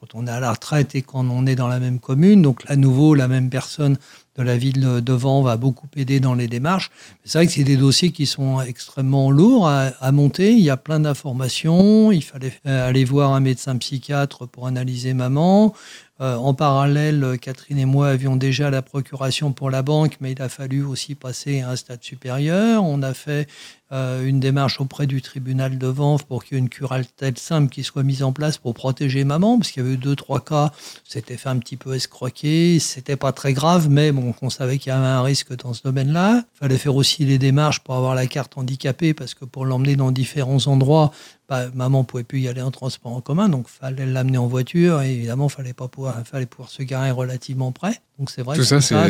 [0.00, 2.40] quand on est à la retraite et quand on est dans la même commune.
[2.40, 3.98] Donc à nouveau, la même personne
[4.36, 6.90] de la ville devant va beaucoup aider dans les démarches.
[7.24, 10.52] C'est vrai que c'est des dossiers qui sont extrêmement lourds à, à monter.
[10.52, 12.12] Il y a plein d'informations.
[12.12, 15.74] Il fallait euh, aller voir un médecin psychiatre pour analyser maman.
[16.20, 20.42] Euh, en parallèle, Catherine et moi avions déjà la procuration pour la banque, mais il
[20.42, 22.84] a fallu aussi passer à un stade supérieur.
[22.84, 23.48] On a fait
[23.92, 27.70] euh, une démarche auprès du tribunal de Vanves pour qu'il y ait une curatelle simple
[27.70, 30.44] qui soit mise en place pour protéger maman, parce qu'il y avait eu deux, trois
[30.44, 30.72] cas,
[31.04, 34.90] c'était fait un petit peu escroquer, c'était pas très grave, mais bon, on savait qu'il
[34.90, 36.44] y avait un risque dans ce domaine-là.
[36.54, 39.96] Il fallait faire aussi les démarches pour avoir la carte handicapée, parce que pour l'emmener
[39.96, 41.12] dans différents endroits,
[41.50, 45.02] bah, maman pouvait plus y aller en transport en commun, donc fallait l'amener en voiture,
[45.02, 48.00] et évidemment, fallait pas pouvoir, fallait pouvoir se garer relativement près.
[48.18, 49.08] Donc c'est vrai Tout que ça, ça, prend-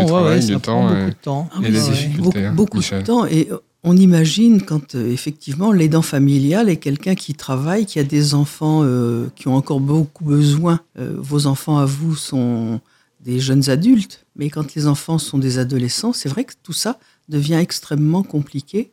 [0.00, 1.48] du travail, du ça temps, prend et- beaucoup de temps.
[1.52, 3.02] Ah Et difficultés, Beaucoup, hein, beaucoup Michel.
[3.02, 3.26] de temps.
[3.26, 3.50] Et
[3.82, 8.80] on imagine quand euh, effectivement l'aidant familial est quelqu'un qui travaille, qui a des enfants
[8.82, 10.80] euh, qui ont encore beaucoup besoin.
[10.98, 12.80] Euh, vos enfants à vous sont
[13.20, 16.98] des jeunes adultes, mais quand les enfants sont des adolescents, c'est vrai que tout ça
[17.28, 18.90] devient extrêmement compliqué.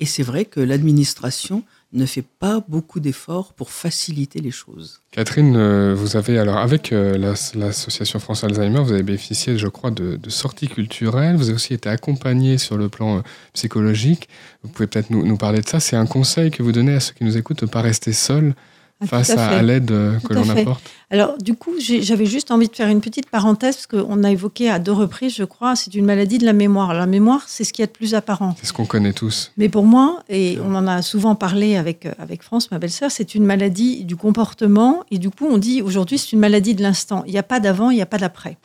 [0.00, 5.00] Et c'est vrai que l'administration ne fait pas beaucoup d'efforts pour faciliter les choses.
[5.10, 9.68] Catherine, euh, vous avez alors avec euh, l'as- l'association France Alzheimer, vous avez bénéficié, je
[9.68, 11.36] crois, de, sorties culturelles.
[11.36, 13.20] Vous avez aussi été accompagné sur le plan euh,
[13.52, 14.28] psychologique.
[14.62, 15.80] Vous pouvez peut-être nous, nous parler de ça.
[15.80, 18.12] C'est un conseil que vous donnez à ceux qui nous écoutent de ne pas rester
[18.12, 18.54] seul
[19.02, 20.82] Ah, face à l'aide euh, que l'on apporte.
[21.10, 24.70] Alors, du coup, j'avais juste envie de faire une petite parenthèse, parce qu'on a évoqué
[24.70, 26.94] à deux reprises, je crois, c'est une maladie de la mémoire.
[26.94, 28.54] La mémoire, c'est ce qui est de plus apparent.
[28.58, 29.52] C'est ce qu'on connaît tous.
[29.56, 33.10] Mais pour moi, et on en a souvent parlé avec, euh, avec France, ma belle-sœur,
[33.10, 35.04] c'est une maladie du comportement.
[35.10, 37.24] Et du coup, on dit aujourd'hui, c'est une maladie de l'instant.
[37.26, 38.56] Il n'y a pas d'avant, il n'y a pas d'après.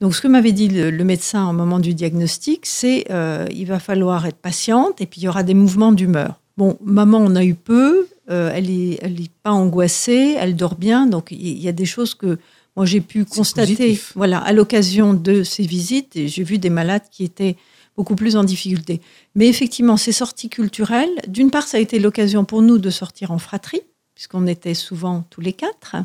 [0.00, 3.66] Donc, ce que m'avait dit le, le médecin au moment du diagnostic, c'est euh, il
[3.66, 6.40] va falloir être patiente et puis il y aura des mouvements d'humeur.
[6.56, 10.76] Bon, maman, on a eu peu, euh, elle n'est elle est pas angoissée, elle dort
[10.76, 11.06] bien.
[11.06, 12.38] Donc, il y, a des choses que
[12.76, 14.12] moi j'ai pu constater positif.
[14.14, 16.16] voilà, à l'occasion de ces visites.
[16.16, 17.56] Et j'ai vu des malades qui étaient
[17.96, 19.00] beaucoup plus en difficulté.
[19.34, 23.30] Mais effectivement, ces sorties culturelles, d'une part, ça a été l'occasion pour nous de sortir
[23.30, 23.82] en fratrie,
[24.14, 25.96] puisqu'on était souvent tous les quatre.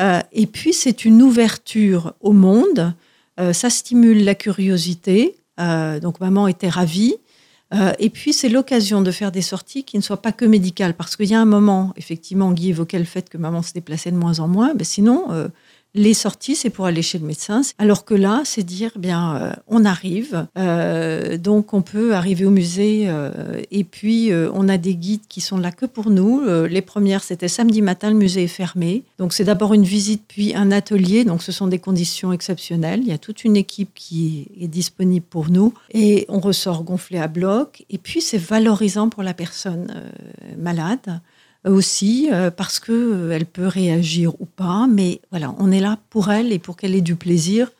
[0.00, 2.94] Euh, et puis, c'est une ouverture au monde.
[3.40, 5.36] Euh, ça stimule la curiosité.
[5.58, 7.16] Euh, donc, maman était ravie.
[7.74, 10.94] Euh, et puis, c'est l'occasion de faire des sorties qui ne soient pas que médicales.
[10.94, 14.10] Parce qu'il y a un moment, effectivement, Guy évoquait le fait que maman se déplaçait
[14.10, 14.72] de moins en moins.
[14.78, 15.48] Mais sinon, euh,
[15.96, 17.62] les sorties, c'est pour aller chez le médecin.
[17.78, 22.44] Alors que là, c'est dire, eh bien, euh, on arrive, euh, donc on peut arriver
[22.44, 26.42] au musée, euh, et puis on a des guides qui sont là que pour nous.
[26.68, 29.04] les premières, c'était samedi matin, le musée est fermé.
[29.18, 31.24] Donc c'est d'abord une visite, puis un atelier.
[31.24, 33.00] Donc ce sont des conditions exceptionnelles.
[33.02, 37.18] Il y a toute une équipe qui est disponible pour nous, et on ressort gonflé
[37.18, 37.84] à bloc.
[37.88, 39.86] Et puis c'est valorisant pour la personne
[40.58, 41.20] malade
[41.70, 45.98] aussi euh, parce que euh, elle peut réagir ou pas, mais voilà, on est là
[46.10, 47.70] pour elle et pour qu'elle ait du plaisir.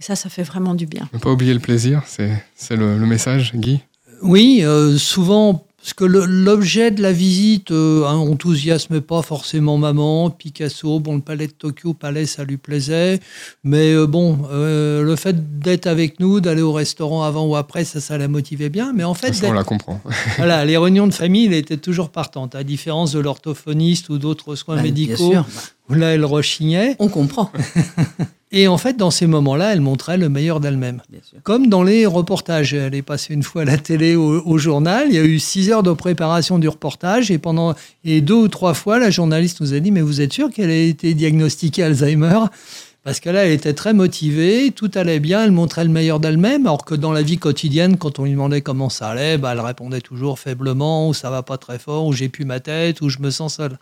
[0.00, 1.08] Et ça, ça fait vraiment du bien.
[1.12, 3.80] Ne pas oublier le plaisir, c'est le, le, message, Guy?
[4.22, 10.30] Oui, euh, souvent parce que l'objet de la visite euh, hein, enthousiasme pas forcément maman.
[10.30, 13.18] Picasso, bon, le palais de Tokyo, palais, ça lui plaisait.
[13.64, 17.84] Mais euh, bon, euh, le fait d'être avec nous, d'aller au restaurant avant ou après,
[17.84, 18.92] ça, ça la motivait bien.
[18.92, 20.00] Mais en fait, ça, on la comprend.
[20.36, 24.54] voilà, les réunions de famille, elle était toujours partante, à différence de l'orthophoniste ou d'autres
[24.54, 25.34] soins bah, médicaux.
[25.96, 26.96] Là, elle rechignait.
[26.98, 27.50] On comprend.
[28.54, 31.00] Et en fait, dans ces moments-là, elle montrait le meilleur d'elle-même.
[31.42, 32.74] Comme dans les reportages.
[32.74, 35.06] Elle est passée une fois à la télé au, journal.
[35.08, 37.30] Il y a eu six heures de préparation du reportage.
[37.30, 37.74] Et pendant
[38.04, 40.68] et deux ou trois fois, la journaliste nous a dit Mais vous êtes sûr qu'elle
[40.68, 42.40] a été diagnostiquée Alzheimer?
[43.04, 46.66] Parce que là, elle était très motivée, tout allait bien, elle montrait le meilleur d'elle-même,
[46.66, 49.60] alors que dans la vie quotidienne, quand on lui demandait comment ça allait, bah, elle
[49.60, 53.08] répondait toujours faiblement, ou ça va pas très fort, ou j'ai plus ma tête, ou
[53.08, 53.76] je me sens seule.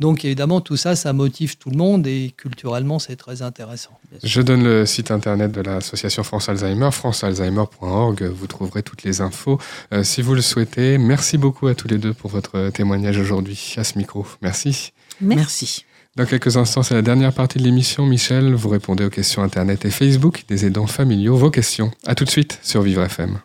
[0.00, 3.98] Donc évidemment, tout ça, ça motive tout le monde et culturellement, c'est très intéressant.
[4.22, 8.24] Je donne le site internet de l'association France Alzheimer, francealzheimer.org.
[8.24, 9.58] Vous trouverez toutes les infos
[9.92, 10.98] euh, si vous le souhaitez.
[10.98, 14.26] Merci beaucoup à tous les deux pour votre témoignage aujourd'hui à ce micro.
[14.42, 14.92] Merci.
[15.20, 15.84] Merci.
[16.16, 18.04] Dans quelques instants, c'est la dernière partie de l'émission.
[18.04, 21.36] Michel, vous répondez aux questions Internet et Facebook des aidants familiaux.
[21.36, 21.90] Vos questions.
[22.06, 23.38] À tout de suite sur Vivre FM.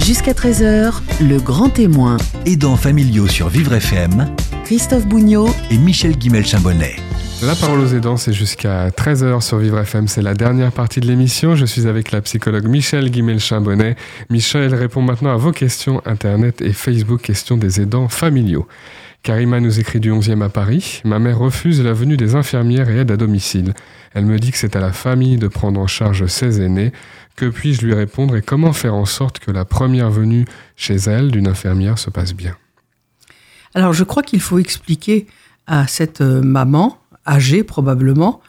[0.00, 0.92] Jusqu'à 13h,
[1.22, 2.18] le grand témoin.
[2.44, 4.26] Aidants familiaux sur Vivre FM.
[4.70, 6.94] Christophe Bougnot et Michel Guimel-Chambonnet.
[7.42, 10.06] La parole aux aidants, c'est jusqu'à 13h sur Vivre FM.
[10.06, 11.56] C'est la dernière partie de l'émission.
[11.56, 13.96] Je suis avec la psychologue Michel Guimel-Chambonnet.
[14.30, 18.68] Michel répond maintenant à vos questions Internet et Facebook, questions des aidants familiaux.
[19.24, 21.02] Karima nous écrit du 11e à Paris.
[21.04, 23.74] Ma mère refuse la venue des infirmières et aide à domicile.
[24.14, 26.92] Elle me dit que c'est à la famille de prendre en charge ses aînés.
[27.34, 30.44] Que puis-je lui répondre et comment faire en sorte que la première venue
[30.76, 32.54] chez elle d'une infirmière se passe bien?
[33.74, 35.26] Alors je crois qu'il faut expliquer
[35.66, 38.40] à cette euh, maman, âgée probablement,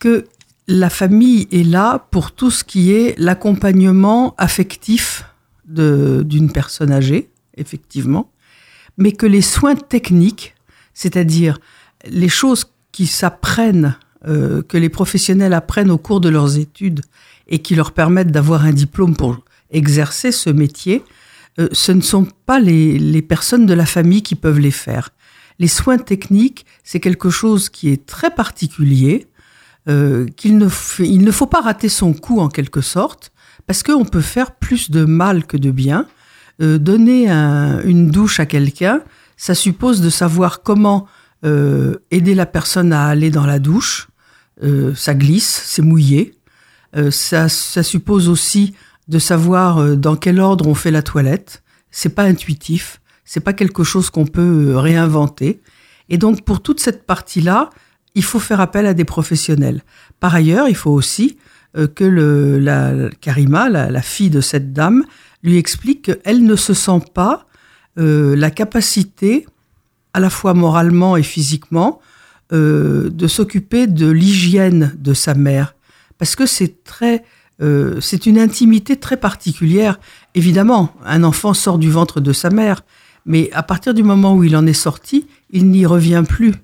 [0.00, 0.26] que
[0.66, 5.24] la famille est là pour tout ce qui est l'accompagnement affectif
[5.66, 8.30] d'une personne âgée, effectivement,
[8.96, 10.54] mais que les soins techniques,
[10.94, 11.58] c'est-à-dire
[12.06, 17.02] les choses qui s'apprennent, euh, que les professionnels apprennent au cours de leurs études
[17.48, 19.38] et qui leur permettent d'avoir un diplôme pour
[19.70, 21.04] exercer ce métier,
[21.58, 25.10] euh, ce ne sont pas les, personnes de la famille qui peuvent les faire.
[25.58, 29.26] Les soins techniques, c'est quelque chose qui est très particulier,
[29.88, 30.68] euh, qu'il ne,
[31.00, 33.32] il ne faut pas rater son coup en quelque sorte,
[33.66, 36.06] parce qu'on peut faire plus de mal que de bien.
[36.60, 39.00] Euh, donner une douche à quelqu'un,
[39.36, 41.06] ça suppose de savoir comment
[41.44, 44.08] aider la personne à aller dans la douche.
[44.96, 46.34] ça glisse, c'est mouillé.
[47.10, 48.74] Ça, suppose aussi
[49.08, 51.62] de savoir euh, dans quel ordre on fait la toilette.
[51.90, 55.60] C'est pas intuitif, c'est pas quelque chose qu'on peut euh, réinventer.
[56.08, 57.70] Et donc pour toute cette partie-là,
[58.14, 59.82] il faut faire appel à des professionnels.
[60.20, 61.38] Par ailleurs, il faut aussi
[61.94, 65.04] que le, la Karima, la, fille de cette dame,
[65.42, 67.46] lui explique qu'elle ne se sent pas
[67.96, 69.46] la capacité,
[70.14, 72.00] à la fois moralement et physiquement,
[72.50, 75.74] de s'occuper de l'hygiène de sa mère
[76.18, 77.24] parce que c'est très,
[77.60, 79.98] euh, c'est une intimité très particulière.
[80.34, 82.82] Évidemment, un enfant sort du ventre de sa mère,
[83.26, 86.54] mais à partir du moment où il en est sorti, il n'y revient plus.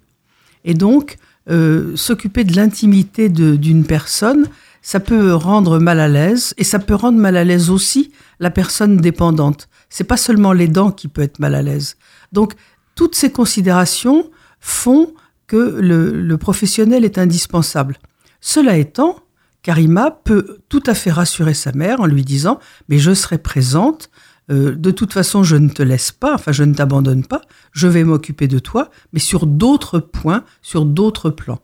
[0.64, 1.16] Et donc,
[1.50, 4.48] euh, s'occuper de l'intimité d'une personne,
[4.82, 8.50] ça peut rendre mal à l'aise, et ça peut rendre mal à l'aise aussi la
[8.50, 9.68] personne dépendante.
[9.88, 11.96] C'est pas seulement les dents qui peut être mal à l'aise.
[12.32, 12.54] Donc,
[12.94, 14.30] toutes ces considérations
[14.60, 15.12] font
[15.46, 17.98] que le, le professionnel est indispensable.
[18.40, 19.23] Cela étant,
[19.64, 24.10] Karima peut tout à fait rassurer sa mère en lui disant Mais je serai présente,
[24.50, 27.40] euh, de toute façon, je ne te laisse pas, enfin, je ne t'abandonne pas,
[27.72, 31.62] je vais m'occuper de toi, mais sur d'autres points, sur d'autres plans.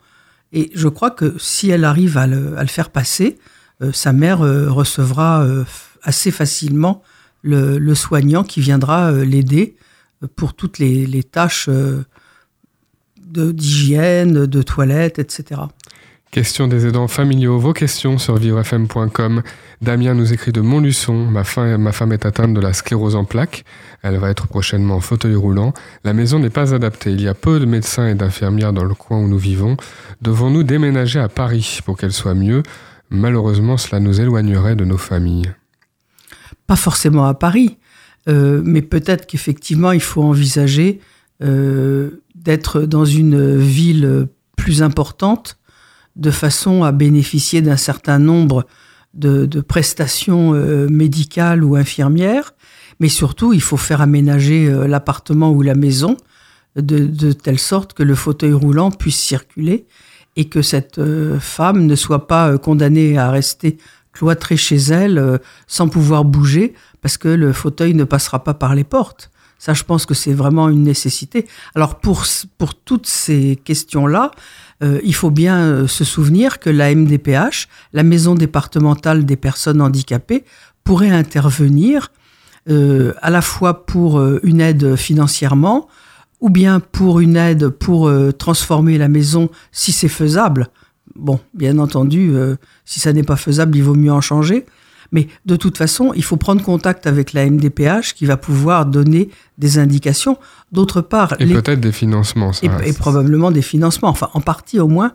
[0.53, 3.39] Et je crois que si elle arrive à le, faire passer,
[3.83, 5.47] euh, sa mère euh, recevra
[6.03, 7.03] assez facilement
[7.43, 9.77] le, soignant qui viendra l'aider
[10.37, 11.69] pour toutes les, les tâches
[13.19, 15.61] d'hygiène, de toilette, etc.
[16.31, 19.43] Question des aidants familiaux, vos questions sur vivrefm.com.
[19.83, 21.27] Damien nous écrit de Montluçon.
[21.27, 21.43] Ma,
[21.77, 23.65] ma femme est atteinte de la sclérose en plaques.
[24.03, 25.75] Elle va être prochainement en fauteuil roulant.
[26.05, 27.11] La maison n'est pas adaptée.
[27.11, 29.77] Il y a peu de médecins et d'infirmières dans le coin où nous vivons.
[30.23, 32.63] Devons-nous déménager à Paris pour qu'elle soit mieux?
[33.11, 35.53] Malheureusement, cela nous éloignerait de nos familles.
[36.69, 37.77] Pas forcément à Paris,
[38.29, 41.01] euh, mais peut-être qu'effectivement, il faut envisager
[41.43, 45.57] euh, d'être dans une ville plus importante
[46.21, 48.67] de façon à bénéficier d'un certain nombre
[49.15, 52.55] de, prestations euh, médicales ou infirmières,
[53.01, 56.17] mais surtout il faut faire aménager euh, l'appartement ou la maison
[56.77, 59.87] de, telle sorte que le fauteuil roulant puisse circuler
[60.37, 63.79] et que cette euh, femme ne soit pas condamnée à rester
[64.13, 68.85] cloîtrée chez elle sans pouvoir bouger parce que le fauteuil ne passera pas par les
[68.85, 69.31] portes.
[69.61, 71.47] Ça, je pense que c'est vraiment une nécessité.
[71.75, 72.25] Alors pour,
[72.87, 74.31] toutes ces questions-là,
[74.83, 79.83] euh, il faut bien euh, se souvenir que la MDPH, la Maison départementale des personnes
[79.83, 80.47] handicapées,
[80.83, 82.11] pourrait intervenir
[82.71, 85.89] euh, à la fois pour une aide financièrement
[86.41, 90.69] ou bien pour une aide pour transformer la maison si c'est faisable.
[91.17, 92.33] Bon, bien entendu,
[92.87, 94.65] si ça n'est pas faisable, il vaut mieux en changer.
[95.13, 99.31] Mais de toute façon, il faut prendre contact avec la MDPH qui va pouvoir donner
[99.59, 100.39] des indications.
[100.73, 104.89] D'autre part, et peut-être des financements, ça et, probablement des financements, enfin en partie au
[104.89, 105.13] moins.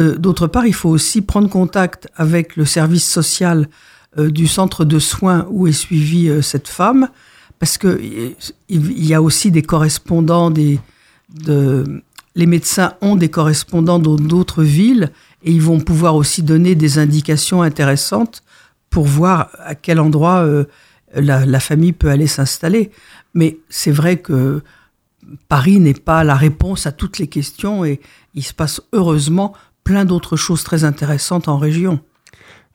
[0.00, 3.68] Euh, d'autre part, il faut aussi prendre contact avec le service social
[4.18, 7.08] euh, du centre de soins où est suivie euh, cette femme,
[7.58, 8.00] parce que
[8.68, 10.80] il y a aussi des correspondants, des,
[11.32, 12.02] de,
[12.34, 15.10] les médecins ont des correspondants dans d'autres villes
[15.44, 18.42] et ils vont pouvoir aussi donner des indications intéressantes
[18.94, 20.66] pour voir à quel endroit euh,
[21.16, 22.92] la, famille peut aller s'installer.
[23.34, 24.62] Mais c'est vrai que
[25.48, 28.00] Paris n'est pas la réponse à toutes les questions et
[28.34, 29.52] il se passe heureusement
[29.82, 31.98] plein d'autres choses très intéressantes en région.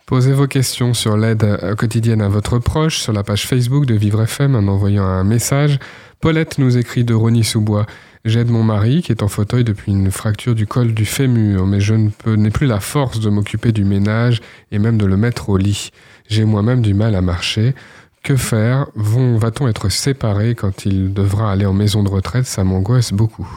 [0.08, 4.24] Posez vos questions sur l'aide quotidienne à votre proche sur la page Facebook de Vivre
[4.24, 5.80] FM en envoyant un message.
[6.20, 7.86] Paulette nous écrit de Rony-sous-Bois.
[8.26, 11.80] J'aide mon mari qui est en fauteuil depuis une fracture du col du fémur, mais
[11.80, 14.42] je n'ai plus la force de m'occuper du ménage
[14.74, 15.92] et même de le mettre au lit.
[16.30, 17.76] J'ai moi-même du mal à marcher.
[18.24, 18.88] Que faire?
[18.96, 22.46] Va-t-on être séparés quand il devra aller en maison de retraite?
[22.46, 23.50] Ça m'angoisse beaucoup.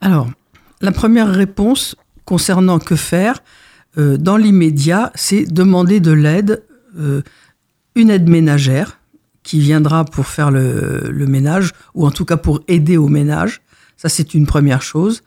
[0.00, 0.28] Alors,
[0.80, 3.42] la première réponse concernant que faire,
[3.98, 6.62] euh, dans l'immédiat, c'est demander de l'aide,
[6.98, 7.22] euh,
[7.94, 8.98] une aide ménagère,
[9.42, 13.62] qui viendra pour faire le, ménage, ou en tout cas pour aider au ménage.
[13.96, 15.22] Ça, c'est une première chose.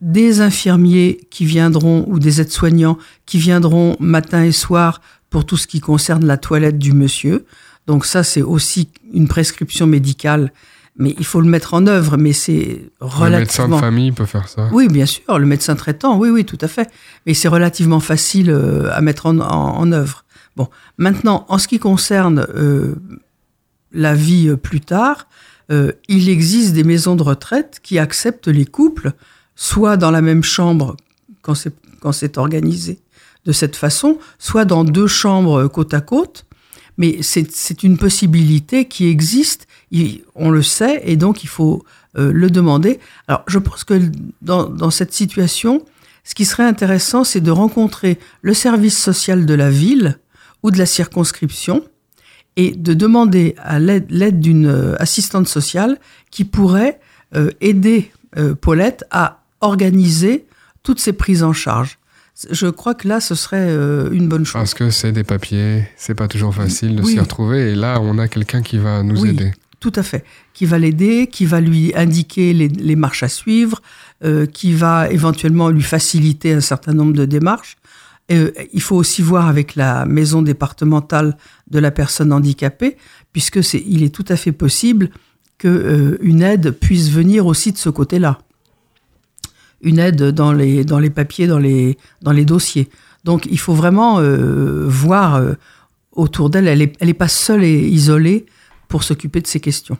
[0.00, 5.00] Des infirmiers qui viendront, ou des aides-soignants qui viendront matin et soir
[5.32, 7.46] pour tout ce qui concerne la toilette du monsieur.
[7.86, 10.52] Donc ça, c'est aussi une prescription médicale,
[10.96, 13.28] mais il faut le mettre en œuvre, mais c'est relativement...
[13.30, 16.44] Le médecin de famille peut faire ça Oui, bien sûr, le médecin traitant, oui, oui,
[16.44, 16.90] tout à fait.
[17.26, 20.24] Mais c'est relativement facile euh, à mettre en, en, œuvre.
[20.54, 20.68] Bon,
[20.98, 22.94] maintenant, en ce qui concerne euh,
[23.90, 25.28] la vie euh, plus tard,
[25.70, 29.12] euh, il existe des maisons de retraite qui acceptent les couples,
[29.56, 30.96] soit dans la même chambre
[31.40, 33.00] quand c'est organisé
[33.44, 36.46] de cette façon, soit dans deux chambres côte à côte.
[36.98, 39.66] Mais c'est une possibilité qui existe,
[40.34, 41.84] on le sait, et donc il faut
[42.18, 43.00] euh, le demander.
[43.28, 44.00] Alors je pense que
[44.42, 45.82] dans, cette situation,
[46.24, 50.18] ce qui serait intéressant, c'est de rencontrer le service social de la ville
[50.62, 51.82] ou de la circonscription
[52.56, 55.98] et de demander à l'aide d'une euh, assistante sociale
[56.30, 57.00] qui pourrait
[57.34, 58.12] euh, aider
[58.62, 60.46] Paulette à organiser
[60.82, 61.98] toutes ces prises en charge.
[62.50, 63.72] Je crois que là, ce serait
[64.12, 64.54] une bonne chose.
[64.60, 68.18] Parce que c'est des papiers, c'est pas toujours facile de s'y retrouver, et là, on
[68.18, 69.52] a quelqu'un qui va nous oui, aider.
[69.80, 73.82] Tout à fait, qui va l'aider, qui va lui indiquer les, les marches à suivre,
[74.52, 77.76] qui va éventuellement lui faciliter un certain nombre de démarches.
[78.30, 81.36] Euh, il faut aussi voir avec la maison départementale
[81.70, 82.96] de la personne handicapée,
[83.32, 85.10] puisque c'est, il est tout à fait possible
[85.58, 88.38] qu'une euh, une aide puisse venir aussi de ce côté-là.
[89.82, 91.96] Une aide dans les, dans les papiers, dans les,
[92.44, 92.88] dossiers.
[93.24, 95.42] Donc il faut vraiment euh, voir
[96.12, 96.68] autour d'elle.
[96.68, 98.46] Elle n'est pas seule et isolée
[98.88, 99.98] pour s'occuper de ces questions.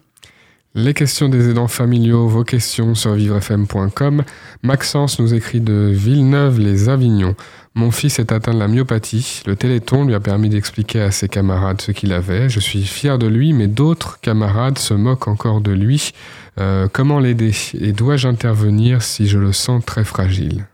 [0.74, 4.24] Les questions des aidants familiaux, vos questions sur vivrefm.com.
[4.62, 7.34] Maxence nous écrit de Villeneuve-les-Avignons.
[7.74, 9.42] Mon fils est atteint de la myopathie.
[9.44, 12.48] Le téléthon lui a permis d'expliquer à ses camarades ce qu'il avait.
[12.48, 16.12] Je suis fier de lui, mais d'autres camarades se moquent encore de lui.
[16.58, 20.66] Euh, comment l'aider Et dois-je intervenir si je le sens très fragile?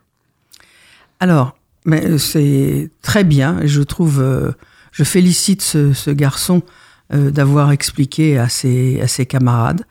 [1.19, 3.59] Alors, mais c'est très bien.
[3.65, 4.53] Je trouve, euh,
[4.93, 6.61] je félicite ce garçon
[7.11, 9.83] d'avoir expliqué à ses, à ses camarades.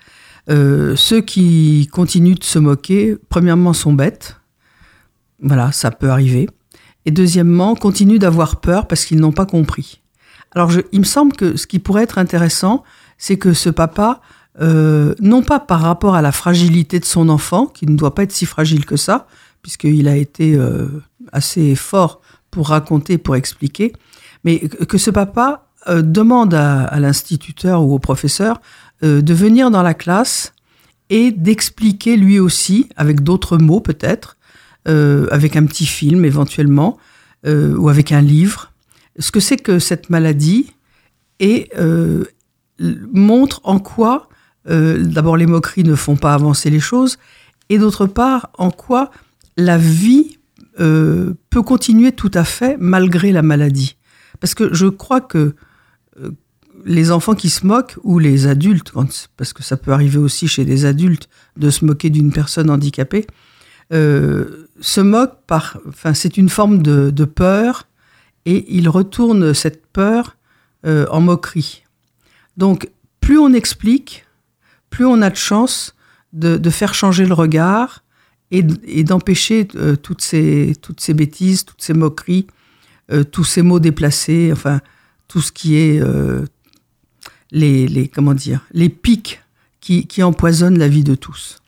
[0.50, 4.37] Euh, ceux qui continuent de se moquer, premièrement, sont bêtes.
[5.42, 6.48] Voilà, ça peut arriver.
[7.04, 10.00] Et deuxièmement, continuent d'avoir peur parce qu'ils n'ont pas compris.
[10.54, 12.83] Alors, je, il me semble que ce qui pourrait être intéressant,
[13.18, 14.20] c'est que ce papa,
[14.61, 18.22] euh, non pas par rapport à la fragilité de son enfant, qui ne doit pas
[18.22, 19.26] être si fragile que ça,
[19.61, 20.88] puisqu'il a été euh,
[21.32, 23.93] assez fort pour raconter, pour expliquer,
[24.45, 28.61] mais que ce papa euh, demande à, l'instituteur ou au professeur
[29.03, 30.53] euh, de venir dans la classe
[31.09, 34.36] et d'expliquer lui aussi, avec d'autres mots peut-être,
[34.86, 36.99] euh, avec un petit film éventuellement,
[37.47, 38.72] ou avec un livre,
[39.18, 40.74] ce que c'est que cette maladie
[41.39, 41.70] et
[42.80, 44.28] montre en quoi,
[44.66, 47.16] d'abord les moqueries ne font pas avancer les choses,
[47.68, 49.12] et d'autre part en quoi
[49.57, 50.39] la vie
[50.76, 53.97] peut continuer tout à fait malgré la maladie.
[54.41, 55.55] Parce que je crois que
[56.85, 58.93] les enfants qui se moquent, ou les adultes,
[59.37, 63.26] parce que ça peut arriver aussi chez des adultes de se moquer d'une personne handicapée,
[63.93, 65.79] euh, se moquent par...
[65.89, 67.89] Enfin, c'est une forme de, peur,
[68.45, 70.37] et ils retournent cette peur
[70.87, 71.85] euh, en moquerie.
[72.57, 74.26] Donc, plus on explique,
[74.91, 75.95] plus on a de chance
[76.33, 78.05] de, faire changer le regard
[78.51, 78.62] et,
[79.03, 82.47] d'empêcher euh, toutes, ces, toutes ces bêtises, toutes ces moqueries,
[83.33, 84.83] tous ces mots déplacés, enfin,
[85.29, 86.03] tout ce qui est
[87.51, 89.40] les, les, comment dire, les pics
[89.80, 91.61] qui, qui empoisonnent la vie de tous.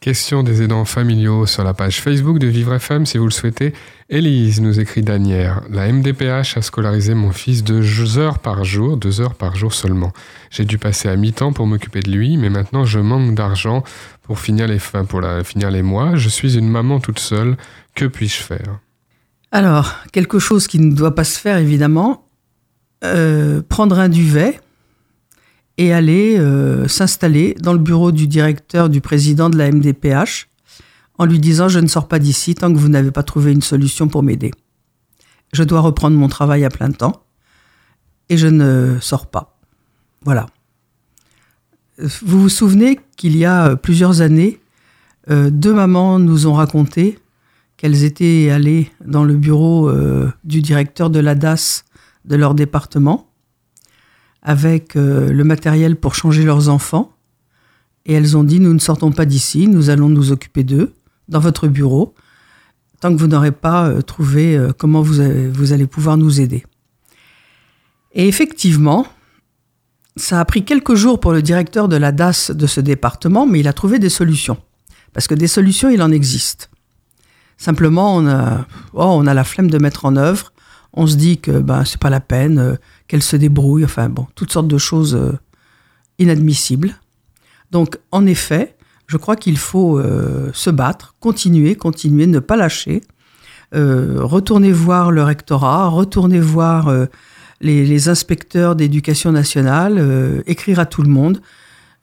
[0.00, 3.72] Question des aidants familiaux sur la page Facebook de Vivre FM si vous le souhaitez.
[4.08, 5.62] Élise nous écrit Danière.
[5.70, 10.12] La MDPH a scolarisé mon fils deux heures par jour, deux heures par jour seulement.
[10.50, 13.82] J'ai dû passer à mi-temps pour m'occuper de lui, mais maintenant je manque d'argent
[14.22, 16.14] pour finir les fins, pour la- finir les mois.
[16.14, 17.56] Je suis une maman toute seule.
[17.94, 18.78] Que puis-je faire?
[19.50, 22.28] Alors, quelque chose qui ne doit pas se faire, évidemment,
[23.02, 24.60] euh, prendre un duvet
[25.78, 30.48] et aller euh, s'installer dans le bureau du directeur, du président de la MDPH,
[31.18, 33.62] en lui disant Je ne sors pas d'ici tant que vous n'avez pas trouvé une
[33.62, 34.52] solution pour m'aider.
[35.52, 37.22] Je dois reprendre mon travail à plein temps
[38.28, 39.58] et je ne sors pas.
[40.24, 40.46] Voilà.
[41.98, 44.60] Vous vous souvenez qu'il y a euh, plusieurs années,
[45.30, 47.18] euh, deux mamans nous ont raconté
[47.76, 49.92] qu'elles étaient allées dans le bureau
[50.44, 51.84] du directeur de la DAS
[52.24, 53.25] de leur département
[54.46, 57.12] avec euh, le matériel pour changer leurs enfants.
[58.06, 60.94] Et elles ont dit, nous ne sortons pas d'ici, nous allons nous occuper d'eux
[61.28, 62.14] dans votre bureau,
[63.00, 65.20] tant que vous n'aurez pas euh, trouvé euh, comment vous,
[65.52, 66.64] vous allez pouvoir nous aider.
[68.12, 69.08] Et effectivement,
[70.14, 73.58] ça a pris quelques jours pour le directeur de la DAS de ce département, mais
[73.58, 74.58] il a trouvé des solutions.
[75.12, 76.70] Parce que des solutions, il en existe.
[77.56, 80.52] Simplement, on a, oh, on a la flemme de mettre en œuvre.
[80.96, 82.74] On se dit que ben, c'est pas la peine, euh,
[83.06, 83.84] qu'elle se débrouille.
[83.84, 85.38] Enfin bon, toutes sortes de choses euh,
[86.18, 86.94] inadmissibles.
[87.70, 88.76] Donc, en effet,
[89.06, 93.02] je crois qu'il faut euh, se battre, continuer, continuer, ne pas lâcher.
[93.72, 96.90] Retourner voir le rectorat, retourner voir
[97.60, 101.42] les, inspecteurs d'éducation nationale, écrire à tout le monde,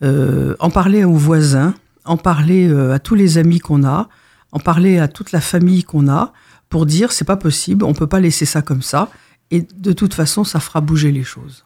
[0.04, 1.74] en parler aux voisins,
[2.06, 4.08] en parler à tous les amis qu'on a,
[4.52, 6.32] en parler à toute la famille qu'on a,
[6.74, 9.12] pour dire c'est pas possible, on peut pas laisser ça comme ça,
[9.52, 11.66] et de toute façon ça fera bouger les choses.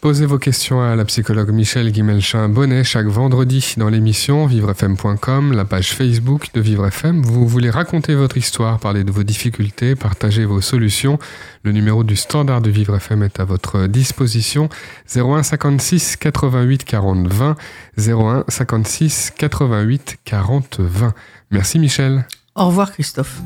[0.00, 5.92] Posez vos questions à la psychologue Michel Guimelchin-Bonnet chaque vendredi dans l'émission vivrefm.com, la page
[5.92, 7.22] Facebook de Vivre FM.
[7.22, 11.20] Vous voulez raconter votre histoire, parler de vos difficultés, partager vos solutions.
[11.62, 14.68] Le numéro du standard de Vivre FM est à votre disposition.
[15.14, 17.56] 01 56 88 40 20.
[17.98, 21.14] 01 56 88 40 20.
[21.52, 22.26] Merci Michel.
[22.56, 23.40] Au revoir Christophe.